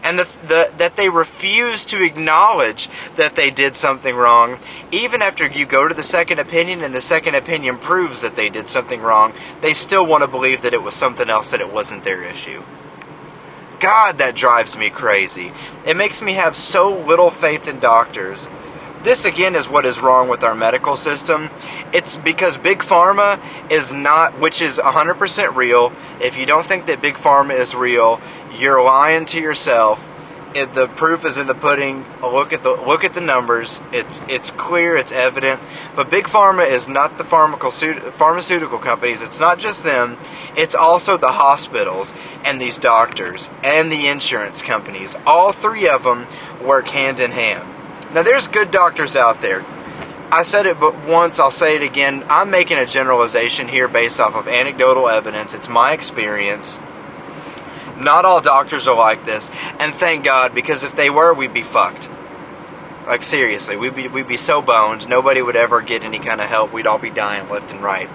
And 0.04 0.18
the, 0.18 0.28
the, 0.46 0.70
that 0.76 0.96
they 0.96 1.08
refuse 1.08 1.86
to 1.86 2.04
acknowledge 2.04 2.90
that 3.16 3.34
they 3.34 3.50
did 3.50 3.74
something 3.74 4.14
wrong, 4.14 4.58
even 4.92 5.22
after 5.22 5.46
you 5.46 5.64
go 5.64 5.88
to 5.88 5.94
the 5.94 6.02
second 6.02 6.38
opinion 6.38 6.82
and 6.82 6.94
the 6.94 7.00
second 7.00 7.34
opinion 7.34 7.78
proves 7.78 8.20
that 8.20 8.36
they 8.36 8.50
did 8.50 8.68
something 8.68 9.00
wrong, 9.00 9.32
they 9.62 9.72
still 9.72 10.06
want 10.06 10.22
to 10.22 10.28
believe 10.28 10.62
that 10.62 10.74
it 10.74 10.82
was 10.82 10.94
something 10.94 11.28
else, 11.30 11.52
that 11.52 11.62
it 11.62 11.72
wasn't 11.72 12.04
their 12.04 12.22
issue. 12.22 12.62
God, 13.80 14.18
that 14.18 14.34
drives 14.36 14.76
me 14.76 14.90
crazy. 14.90 15.52
It 15.86 15.96
makes 15.96 16.22
me 16.22 16.34
have 16.34 16.56
so 16.56 16.96
little 16.98 17.30
faith 17.30 17.66
in 17.66 17.80
doctors. 17.80 18.48
This 19.04 19.26
again 19.26 19.54
is 19.54 19.68
what 19.68 19.84
is 19.84 20.00
wrong 20.00 20.30
with 20.30 20.44
our 20.44 20.54
medical 20.54 20.96
system. 20.96 21.50
It's 21.92 22.16
because 22.16 22.56
Big 22.56 22.78
Pharma 22.78 23.38
is 23.70 23.92
not, 23.92 24.40
which 24.40 24.62
is 24.62 24.78
100% 24.78 25.56
real. 25.56 25.92
If 26.22 26.38
you 26.38 26.46
don't 26.46 26.64
think 26.64 26.86
that 26.86 27.02
Big 27.02 27.16
Pharma 27.16 27.54
is 27.54 27.74
real, 27.74 28.18
you're 28.58 28.82
lying 28.82 29.26
to 29.26 29.42
yourself. 29.42 30.02
It, 30.54 30.72
the 30.72 30.88
proof 30.88 31.26
is 31.26 31.36
in 31.36 31.46
the 31.46 31.54
pudding. 31.54 32.06
Look 32.22 32.54
at 32.54 32.62
the 32.62 32.70
look 32.70 33.04
at 33.04 33.12
the 33.12 33.20
numbers. 33.20 33.82
It's 33.92 34.22
it's 34.28 34.50
clear. 34.52 34.96
It's 34.96 35.10
evident. 35.10 35.60
But 35.96 36.10
big 36.10 36.26
pharma 36.26 36.68
is 36.68 36.88
not 36.88 37.16
the 37.16 37.24
pharmaceutical 37.24 38.78
companies. 38.78 39.20
It's 39.20 39.40
not 39.40 39.58
just 39.58 39.82
them. 39.82 40.16
It's 40.56 40.76
also 40.76 41.16
the 41.16 41.32
hospitals 41.32 42.14
and 42.44 42.60
these 42.60 42.78
doctors 42.78 43.50
and 43.64 43.90
the 43.90 44.06
insurance 44.06 44.62
companies. 44.62 45.16
All 45.26 45.50
three 45.50 45.88
of 45.88 46.04
them 46.04 46.28
work 46.62 46.86
hand 46.86 47.18
in 47.18 47.32
hand. 47.32 47.73
Now 48.14 48.22
there's 48.22 48.46
good 48.46 48.70
doctors 48.70 49.16
out 49.16 49.40
there. 49.40 49.64
I 50.30 50.44
said 50.44 50.66
it 50.66 50.78
but 50.78 51.04
once, 51.04 51.40
I'll 51.40 51.50
say 51.50 51.74
it 51.76 51.82
again. 51.82 52.24
I'm 52.28 52.50
making 52.50 52.78
a 52.78 52.86
generalization 52.86 53.68
here 53.68 53.88
based 53.88 54.20
off 54.20 54.36
of 54.36 54.46
anecdotal 54.46 55.08
evidence. 55.08 55.52
It's 55.52 55.68
my 55.68 55.92
experience. 55.92 56.78
Not 57.98 58.24
all 58.24 58.40
doctors 58.40 58.88
are 58.88 58.96
like 58.96 59.24
this, 59.24 59.50
and 59.78 59.92
thank 59.92 60.24
God, 60.24 60.54
because 60.54 60.82
if 60.82 60.96
they 60.96 61.10
were, 61.10 61.34
we'd 61.34 61.54
be 61.54 61.62
fucked. 61.62 62.08
Like 63.06 63.22
seriously, 63.22 63.76
we'd 63.76 63.94
be 63.94 64.08
we'd 64.08 64.26
be 64.26 64.36
so 64.36 64.62
boned. 64.62 65.08
Nobody 65.08 65.42
would 65.42 65.56
ever 65.56 65.82
get 65.82 66.04
any 66.04 66.18
kind 66.18 66.40
of 66.40 66.48
help. 66.48 66.72
We'd 66.72 66.86
all 66.86 66.98
be 66.98 67.10
dying 67.10 67.48
left 67.48 67.70
and 67.70 67.82
right. 67.82 68.08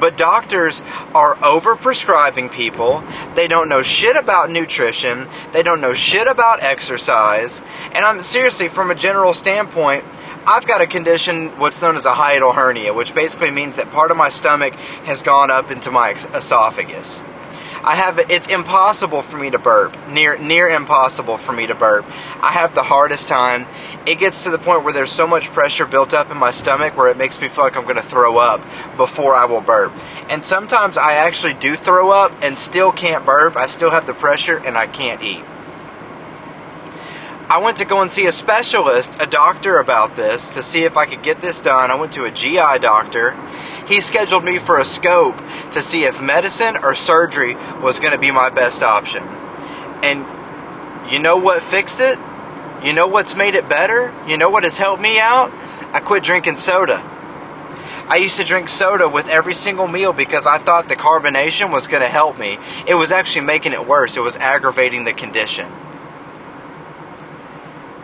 But 0.00 0.16
doctors 0.16 0.82
are 1.14 1.36
over 1.44 1.76
prescribing 1.76 2.48
people. 2.48 3.04
They 3.34 3.48
don't 3.48 3.68
know 3.68 3.82
shit 3.82 4.16
about 4.16 4.50
nutrition. 4.50 5.28
They 5.52 5.62
don't 5.62 5.80
know 5.80 5.94
shit 5.94 6.26
about 6.26 6.62
exercise. 6.62 7.60
And 7.92 8.04
I'm 8.04 8.22
seriously, 8.22 8.68
from 8.68 8.90
a 8.90 8.94
general 8.94 9.34
standpoint, 9.34 10.04
I've 10.46 10.66
got 10.66 10.80
a 10.80 10.86
condition, 10.86 11.50
what's 11.58 11.82
known 11.82 11.96
as 11.96 12.06
a 12.06 12.12
hiatal 12.12 12.54
hernia, 12.54 12.94
which 12.94 13.14
basically 13.14 13.50
means 13.50 13.76
that 13.76 13.90
part 13.90 14.10
of 14.10 14.16
my 14.16 14.30
stomach 14.30 14.74
has 15.04 15.22
gone 15.22 15.50
up 15.50 15.70
into 15.70 15.90
my 15.90 16.12
esophagus. 16.12 17.20
I 17.82 17.96
have 17.96 18.18
it's 18.30 18.46
impossible 18.48 19.22
for 19.22 19.38
me 19.38 19.50
to 19.50 19.58
burp. 19.58 19.96
Near 20.08 20.36
near 20.38 20.68
impossible 20.68 21.38
for 21.38 21.52
me 21.52 21.66
to 21.66 21.74
burp. 21.74 22.04
I 22.40 22.52
have 22.52 22.74
the 22.74 22.82
hardest 22.82 23.28
time. 23.28 23.66
It 24.06 24.18
gets 24.18 24.44
to 24.44 24.50
the 24.50 24.58
point 24.58 24.84
where 24.84 24.92
there's 24.92 25.12
so 25.12 25.26
much 25.26 25.48
pressure 25.48 25.86
built 25.86 26.12
up 26.12 26.30
in 26.30 26.36
my 26.36 26.50
stomach 26.50 26.96
where 26.96 27.08
it 27.08 27.16
makes 27.16 27.40
me 27.40 27.48
feel 27.48 27.64
like 27.64 27.76
I'm 27.76 27.84
going 27.84 27.96
to 27.96 28.02
throw 28.02 28.36
up 28.38 28.64
before 28.96 29.34
I 29.34 29.46
will 29.46 29.60
burp. 29.60 29.92
And 30.28 30.44
sometimes 30.44 30.96
I 30.96 31.14
actually 31.14 31.54
do 31.54 31.74
throw 31.74 32.10
up 32.10 32.34
and 32.42 32.58
still 32.58 32.92
can't 32.92 33.24
burp. 33.24 33.56
I 33.56 33.66
still 33.66 33.90
have 33.90 34.06
the 34.06 34.14
pressure 34.14 34.56
and 34.56 34.76
I 34.76 34.86
can't 34.86 35.22
eat. 35.22 35.44
I 37.50 37.58
went 37.58 37.78
to 37.78 37.84
go 37.84 38.00
and 38.00 38.12
see 38.12 38.26
a 38.26 38.32
specialist, 38.32 39.16
a 39.18 39.26
doctor 39.26 39.78
about 39.78 40.14
this 40.14 40.54
to 40.54 40.62
see 40.62 40.84
if 40.84 40.96
I 40.96 41.06
could 41.06 41.22
get 41.22 41.40
this 41.40 41.60
done. 41.60 41.90
I 41.90 41.96
went 41.96 42.12
to 42.12 42.24
a 42.24 42.30
GI 42.30 42.78
doctor 42.80 43.36
he 43.90 44.00
scheduled 44.00 44.44
me 44.44 44.58
for 44.58 44.78
a 44.78 44.84
scope 44.84 45.36
to 45.72 45.82
see 45.82 46.04
if 46.04 46.22
medicine 46.22 46.76
or 46.80 46.94
surgery 46.94 47.56
was 47.82 47.98
going 47.98 48.12
to 48.12 48.18
be 48.18 48.30
my 48.30 48.48
best 48.48 48.84
option. 48.84 49.24
And 49.24 51.12
you 51.12 51.18
know 51.18 51.38
what 51.38 51.60
fixed 51.60 51.98
it? 51.98 52.16
You 52.84 52.92
know 52.92 53.08
what's 53.08 53.34
made 53.34 53.56
it 53.56 53.68
better? 53.68 54.14
You 54.28 54.36
know 54.36 54.48
what 54.48 54.62
has 54.62 54.78
helped 54.78 55.02
me 55.02 55.18
out? 55.18 55.52
I 55.92 55.98
quit 55.98 56.22
drinking 56.22 56.56
soda. 56.56 57.02
I 58.08 58.18
used 58.22 58.36
to 58.36 58.44
drink 58.44 58.68
soda 58.68 59.08
with 59.08 59.28
every 59.28 59.54
single 59.54 59.88
meal 59.88 60.12
because 60.12 60.46
I 60.46 60.58
thought 60.58 60.88
the 60.88 60.94
carbonation 60.94 61.72
was 61.72 61.88
going 61.88 62.02
to 62.02 62.08
help 62.08 62.38
me. 62.38 62.58
It 62.86 62.94
was 62.94 63.10
actually 63.10 63.46
making 63.46 63.72
it 63.72 63.84
worse. 63.84 64.16
It 64.16 64.22
was 64.22 64.36
aggravating 64.36 65.04
the 65.04 65.12
condition. 65.12 65.66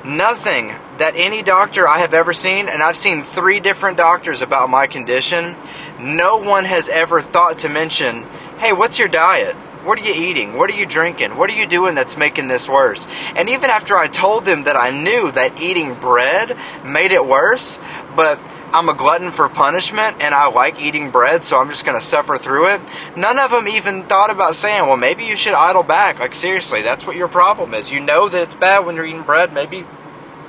Nothing 0.07 0.69
that 0.99 1.15
any 1.17 1.43
doctor 1.43 1.89
I 1.89 1.99
have 1.99 2.15
ever 2.15 2.33
seen, 2.33 2.69
and 2.69 2.81
I've 2.81 2.97
seen 2.97 3.25
three 3.25 3.59
different 3.59 3.97
doctors 3.97 4.41
about 4.41 4.71
my 4.71 4.87
condition, 4.87 5.57
no 5.99 6.39
one 6.39 6.65
has 6.65 6.89
ever 6.89 7.21
thought 7.21 7.59
to 7.61 7.69
mention, 7.69 8.23
hey, 8.59 8.73
what's 8.73 9.01
your 9.01 9.09
diet? 9.09 9.57
What 9.85 10.01
are 10.01 10.05
you 10.05 10.15
eating? 10.15 10.57
What 10.57 10.71
are 10.71 10.77
you 10.77 10.87
drinking? 10.87 11.37
What 11.37 11.51
are 11.51 11.55
you 11.55 11.67
doing 11.67 11.95
that's 11.95 12.17
making 12.17 12.49
this 12.49 12.69
worse? 12.69 13.07
And 13.35 13.49
even 13.49 13.71
after 13.71 13.97
I 13.97 14.09
told 14.09 14.45
them 14.45 14.65
that 14.65 14.77
I 14.77 14.91
knew 14.91 15.31
that 15.31 15.61
eating 15.61 15.95
bread 15.95 16.57
made 16.85 17.13
it 17.13 17.25
worse, 17.25 17.79
but 18.15 18.41
I'm 18.73 18.89
a 18.89 18.95
glutton 18.95 19.31
for 19.31 19.49
punishment 19.49 20.17
and 20.21 20.35
I 20.35 20.49
like 20.49 20.81
eating 20.81 21.11
bread, 21.11 21.43
so 21.43 21.61
I'm 21.61 21.71
just 21.71 21.85
going 21.85 21.99
to 21.99 22.05
suffer 22.05 22.37
through 22.37 22.75
it. 22.75 22.81
None 23.17 23.39
of 23.39 23.51
them 23.51 23.69
even 23.69 24.05
thought 24.05 24.31
about 24.31 24.55
saying, 24.55 24.87
well, 24.87 24.97
maybe 24.97 25.25
you 25.25 25.37
should 25.37 25.55
idle 25.55 25.83
back. 25.83 26.21
Like, 26.21 26.35
seriously, 26.35 26.83
that's 26.83 27.07
what 27.07 27.17
your 27.17 27.29
problem 27.29 27.75
is. 27.75 27.91
You 27.91 28.01
know 28.01 28.29
that 28.29 28.43
it's 28.43 28.55
bad 28.55 28.85
when 28.85 28.97
you're 28.97 29.07
eating 29.07 29.23
bread. 29.23 29.53
Maybe 29.53 29.85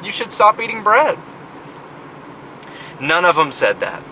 you 0.03 0.11
should 0.11 0.31
stop 0.31 0.59
eating 0.59 0.83
bread. 0.83 1.17
None 2.99 3.25
of 3.25 3.35
them 3.35 3.51
said 3.51 3.81
that. 3.81 4.03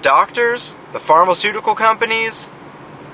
Doctors, 0.00 0.76
the 0.92 1.00
pharmaceutical 1.00 1.74
companies, 1.74 2.50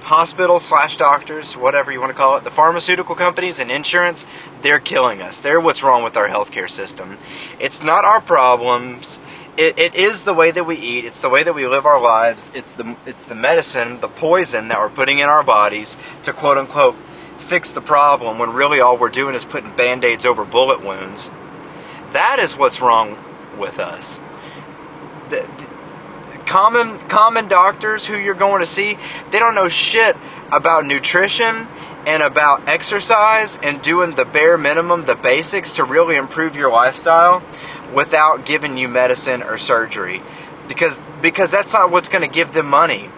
hospitals 0.04 0.62
slash 0.62 0.98
doctors, 0.98 1.56
whatever 1.56 1.90
you 1.90 1.98
want 1.98 2.10
to 2.10 2.14
call 2.14 2.36
it, 2.36 2.44
the 2.44 2.50
pharmaceutical 2.50 3.14
companies 3.14 3.58
and 3.58 3.70
insurance, 3.70 4.26
they're 4.60 4.78
killing 4.78 5.22
us. 5.22 5.40
They're 5.40 5.60
what's 5.60 5.82
wrong 5.82 6.04
with 6.04 6.18
our 6.18 6.28
healthcare 6.28 6.68
system. 6.68 7.16
It's 7.58 7.82
not 7.82 8.04
our 8.04 8.20
problems. 8.20 9.18
It, 9.56 9.78
it 9.78 9.94
is 9.94 10.22
the 10.22 10.34
way 10.34 10.50
that 10.50 10.64
we 10.64 10.76
eat. 10.76 11.06
It's 11.06 11.20
the 11.20 11.30
way 11.30 11.42
that 11.42 11.54
we 11.54 11.66
live 11.66 11.86
our 11.86 12.02
lives. 12.02 12.50
It's 12.54 12.72
the 12.72 12.96
it's 13.06 13.24
the 13.24 13.34
medicine, 13.34 14.00
the 14.00 14.08
poison 14.08 14.68
that 14.68 14.78
we're 14.78 14.90
putting 14.90 15.20
in 15.20 15.28
our 15.28 15.42
bodies 15.42 15.96
to 16.24 16.34
quote 16.34 16.58
unquote 16.58 16.96
fix 17.38 17.72
the 17.72 17.80
problem 17.80 18.38
when 18.38 18.52
really 18.52 18.80
all 18.80 18.98
we're 18.98 19.08
doing 19.08 19.34
is 19.34 19.44
putting 19.44 19.74
band 19.74 20.04
aids 20.04 20.26
over 20.26 20.44
bullet 20.44 20.84
wounds. 20.84 21.30
That 22.12 22.38
is 22.40 22.56
what's 22.56 22.82
wrong 22.82 23.18
with 23.58 23.78
us. 23.78 24.20
The, 25.30 25.48
common 26.46 26.98
common 27.08 27.48
doctors 27.48 28.06
who 28.06 28.16
you're 28.16 28.34
going 28.34 28.60
to 28.60 28.66
see, 28.66 28.96
they 29.30 29.38
don't 29.38 29.54
know 29.54 29.68
shit 29.68 30.16
about 30.52 30.86
nutrition 30.86 31.68
and 32.06 32.22
about 32.22 32.68
exercise 32.68 33.58
and 33.62 33.80
doing 33.82 34.14
the 34.14 34.24
bare 34.24 34.58
minimum, 34.58 35.04
the 35.04 35.16
basics 35.16 35.72
to 35.72 35.84
really 35.84 36.16
improve 36.16 36.56
your 36.56 36.70
lifestyle 36.70 37.42
without 37.94 38.44
giving 38.44 38.76
you 38.76 38.88
medicine 38.88 39.42
or 39.42 39.58
surgery. 39.58 40.20
Because 40.68 41.00
because 41.20 41.50
that's 41.50 41.72
not 41.72 41.90
what's 41.90 42.08
going 42.08 42.22
to 42.22 42.34
give 42.34 42.52
them 42.52 42.66
money 42.66 43.08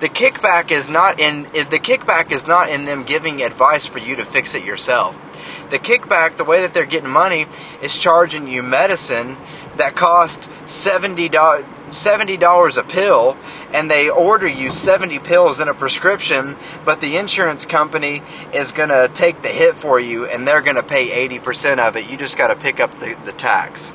the 0.00 0.08
kickback 0.08 0.70
is 0.70 0.88
not 0.88 1.20
in 1.20 1.42
the 1.42 1.78
kickback 1.78 2.32
is 2.32 2.46
not 2.46 2.70
in 2.70 2.86
them 2.86 3.04
giving 3.04 3.42
advice 3.42 3.84
for 3.84 3.98
you 3.98 4.16
to 4.16 4.24
fix 4.24 4.54
it 4.54 4.64
yourself. 4.64 5.20
The 5.68 5.78
kickback, 5.78 6.36
the 6.36 6.44
way 6.44 6.62
that 6.62 6.74
they're 6.74 6.86
getting 6.86 7.10
money, 7.10 7.46
is 7.82 7.96
charging 7.96 8.48
you 8.48 8.62
medicine 8.62 9.36
that 9.76 9.96
costs 9.96 10.48
seventy 10.66 11.28
dollars 11.28 12.76
a 12.76 12.84
pill, 12.84 13.36
and 13.72 13.90
they 13.90 14.10
order 14.10 14.46
you 14.46 14.70
seventy 14.70 15.18
pills 15.18 15.60
in 15.60 15.68
a 15.68 15.74
prescription, 15.74 16.56
but 16.84 17.00
the 17.00 17.16
insurance 17.16 17.66
company 17.66 18.22
is 18.52 18.72
gonna 18.72 19.08
take 19.08 19.42
the 19.42 19.48
hit 19.48 19.74
for 19.74 19.98
you, 19.98 20.26
and 20.26 20.46
they're 20.46 20.62
gonna 20.62 20.82
pay 20.82 21.12
eighty 21.12 21.38
percent 21.38 21.80
of 21.80 21.96
it. 21.96 22.08
You 22.08 22.16
just 22.16 22.36
got 22.36 22.48
to 22.48 22.56
pick 22.56 22.80
up 22.80 22.94
the, 22.94 23.16
the 23.24 23.32
tax. 23.32 23.92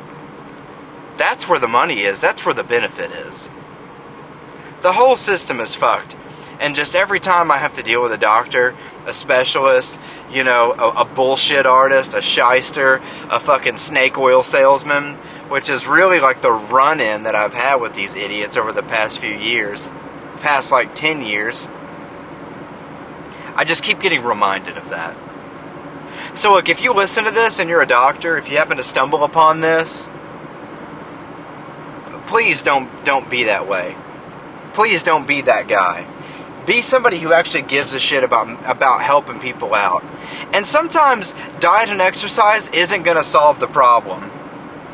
That's 1.18 1.48
where 1.48 1.60
the 1.60 1.68
money 1.68 2.02
is. 2.02 2.20
That's 2.20 2.46
where 2.46 2.54
the 2.54 2.64
benefit 2.64 3.12
is 3.12 3.50
the 4.86 4.94
whole 4.94 5.16
system 5.16 5.60
is 5.62 5.74
fucked. 5.74 6.16
And 6.60 6.76
just 6.76 6.96
every 6.96 7.20
time 7.20 7.50
I 7.50 7.58
have 7.58 7.74
to 7.74 7.82
deal 7.82 8.04
with 8.04 8.12
a 8.12 8.20
doctor, 8.20 8.76
a 9.08 9.16
specialist, 9.16 10.00
you 10.32 10.44
know, 10.44 10.74
a, 10.74 11.02
a 11.02 11.06
bullshit 11.06 11.66
artist, 11.66 12.14
a 12.14 12.22
shyster, 12.22 13.02
a 13.32 13.40
fucking 13.40 13.78
snake 13.78 14.20
oil 14.20 14.44
salesman, 14.44 15.18
which 15.50 15.70
is 15.70 15.86
really 15.86 16.20
like 16.20 16.42
the 16.42 16.52
run 16.52 17.00
in 17.00 17.24
that 17.24 17.36
I've 17.36 17.54
had 17.54 17.76
with 17.76 17.94
these 17.94 18.16
idiots 18.16 18.58
over 18.58 18.72
the 18.72 18.84
past 18.84 19.20
few 19.20 19.34
years, 19.34 19.90
past 20.42 20.72
like 20.72 20.96
10 20.96 21.22
years, 21.22 21.68
I 23.56 23.64
just 23.64 23.84
keep 23.84 24.02
getting 24.02 24.24
reminded 24.24 24.78
of 24.78 24.90
that. 24.90 25.16
So 26.34 26.54
look, 26.54 26.68
if 26.68 26.84
you 26.84 26.94
listen 26.94 27.24
to 27.24 27.32
this 27.32 27.60
and 27.60 27.70
you're 27.70 27.82
a 27.82 27.88
doctor, 27.88 28.38
if 28.38 28.50
you 28.50 28.58
happen 28.58 28.78
to 28.78 28.84
stumble 28.84 29.24
upon 29.24 29.62
this, 29.62 30.08
please 32.28 32.64
don't 32.64 33.06
don't 33.06 33.30
be 33.30 33.46
that 33.46 33.68
way. 33.68 33.96
Please 34.74 35.04
don't 35.04 35.26
be 35.26 35.42
that 35.42 35.70
guy. 35.70 36.06
Be 36.66 36.82
somebody 36.82 37.20
who 37.20 37.32
actually 37.32 37.62
gives 37.62 37.94
a 37.94 38.00
shit 38.00 38.24
about 38.24 38.50
about 38.70 39.02
helping 39.02 39.40
people 39.40 39.74
out. 39.74 40.04
And 40.52 40.66
sometimes 40.66 41.34
diet 41.62 41.90
and 41.90 42.02
exercise 42.02 42.70
isn't 42.70 43.04
going 43.04 43.18
to 43.18 43.24
solve 43.24 43.60
the 43.60 43.68
problem. 43.68 44.30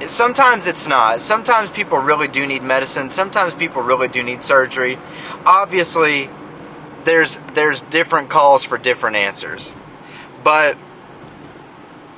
Sometimes 0.08 0.68
it's 0.68 0.88
not. 0.88 1.22
Sometimes 1.22 1.70
people 1.70 2.00
really 2.00 2.28
do 2.28 2.46
need 2.46 2.64
medicine. 2.64 3.10
Sometimes 3.10 3.54
people 3.54 3.82
really 3.82 4.08
do 4.08 4.24
need 4.24 4.44
surgery. 4.44 4.98
Obviously, 5.46 6.30
there's 7.04 7.38
there's 7.54 7.82
different 7.82 8.30
calls 8.30 8.64
for 8.64 8.78
different 8.78 9.16
answers. 9.18 9.72
But 10.44 10.78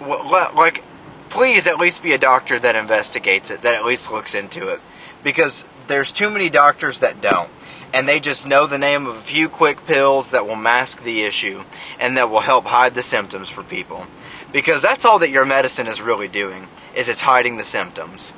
like 0.02 0.84
please 1.30 1.68
at 1.68 1.80
least 1.80 2.04
be 2.04 2.12
a 2.12 2.18
doctor 2.18 2.60
that 2.60 2.76
investigates 2.76 3.50
it, 3.50 3.64
that 3.64 3.74
at 3.76 3.86
least 3.86 4.12
looks 4.12 4.36
into 4.36 4.68
it 4.68 4.80
because 5.24 5.66
there's 5.88 6.12
too 6.12 6.30
many 6.30 6.50
doctors 6.50 7.00
that 7.00 7.22
don't 7.22 7.50
and 7.94 8.08
they 8.08 8.20
just 8.20 8.48
know 8.48 8.68
the 8.68 8.78
name 8.78 9.08
of 9.08 9.16
a 9.16 9.22
few 9.22 9.50
quick 9.50 9.86
pills 9.86 10.32
that 10.32 10.48
will 10.48 10.56
mask 10.56 11.04
the 11.04 11.22
issue 11.22 11.64
and 12.00 12.18
that 12.18 12.30
will 12.30 12.40
help 12.40 12.66
hide 12.66 12.96
the 12.96 13.04
symptoms 13.04 13.50
for 13.50 13.64
people. 13.64 14.06
Because 14.54 14.82
that's 14.82 15.04
all 15.04 15.20
that 15.20 15.32
your 15.32 15.44
medicine 15.44 15.88
is 15.88 16.00
really 16.02 16.30
doing, 16.30 16.70
is 16.96 17.10
it's 17.10 17.20
hiding 17.20 17.58
the 17.58 17.66
symptoms. 17.66 18.34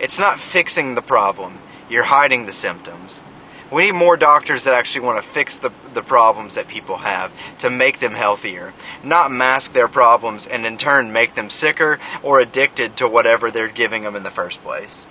It's 0.00 0.18
not 0.18 0.38
fixing 0.38 0.94
the 0.94 1.00
problem. 1.00 1.58
You're 1.88 2.02
hiding 2.02 2.44
the 2.44 2.52
symptoms. 2.52 3.22
We 3.70 3.86
need 3.86 3.92
more 3.92 4.18
doctors 4.18 4.64
that 4.64 4.74
actually 4.74 5.06
want 5.06 5.22
to 5.22 5.28
fix 5.28 5.58
the, 5.58 5.70
the 5.94 6.02
problems 6.02 6.56
that 6.56 6.68
people 6.68 6.98
have 6.98 7.32
to 7.60 7.70
make 7.70 7.98
them 7.98 8.12
healthier, 8.12 8.74
not 9.02 9.30
mask 9.32 9.72
their 9.72 9.88
problems 9.88 10.46
and 10.46 10.66
in 10.66 10.76
turn 10.76 11.12
make 11.12 11.34
them 11.34 11.48
sicker 11.48 11.98
or 12.22 12.40
addicted 12.40 12.98
to 12.98 13.08
whatever 13.08 13.50
they're 13.50 13.68
giving 13.68 14.02
them 14.02 14.16
in 14.16 14.22
the 14.22 14.30
first 14.30 14.62
place. 14.62 15.06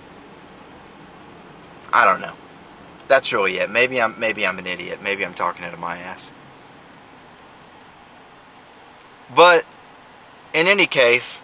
I 1.91 2.05
don't 2.05 2.21
know 2.21 2.35
that's 3.07 3.33
really 3.33 3.57
it. 3.57 3.69
Maybe 3.69 4.01
I'm 4.01 4.19
maybe 4.19 4.45
I'm 4.45 4.59
an 4.59 4.67
idiot. 4.67 4.99
Maybe 5.01 5.25
I'm 5.25 5.33
talking 5.33 5.65
out 5.65 5.73
of 5.73 5.79
my 5.79 5.97
ass. 5.97 6.31
But 9.35 9.65
in 10.53 10.67
any 10.67 10.85
case, 10.85 11.41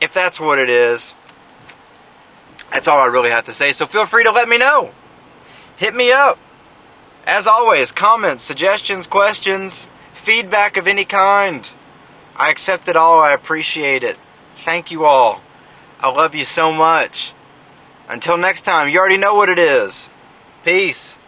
if 0.00 0.12
that's 0.14 0.40
what 0.40 0.58
it 0.58 0.70
is, 0.70 1.14
that's 2.72 2.88
all 2.88 2.98
I 2.98 3.06
really 3.06 3.30
have 3.30 3.44
to 3.44 3.52
say. 3.52 3.72
So 3.72 3.86
feel 3.86 4.06
free 4.06 4.24
to 4.24 4.32
let 4.32 4.48
me 4.48 4.58
know. 4.58 4.90
Hit 5.76 5.94
me 5.94 6.12
up. 6.12 6.38
As 7.26 7.46
always, 7.46 7.92
comments, 7.92 8.42
suggestions, 8.42 9.06
questions, 9.06 9.88
feedback 10.14 10.76
of 10.76 10.88
any 10.88 11.04
kind. 11.04 11.68
I 12.36 12.50
accept 12.50 12.88
it 12.88 12.96
all. 12.96 13.20
I 13.20 13.32
appreciate 13.32 14.04
it. 14.04 14.16
Thank 14.58 14.90
you 14.90 15.04
all. 15.04 15.42
I 16.00 16.10
love 16.10 16.34
you 16.34 16.44
so 16.44 16.72
much. 16.72 17.34
Until 18.08 18.38
next 18.38 18.62
time, 18.62 18.88
you 18.88 18.98
already 18.98 19.18
know 19.18 19.34
what 19.34 19.48
it 19.48 19.58
is. 19.58 20.08
Peace. 20.64 21.18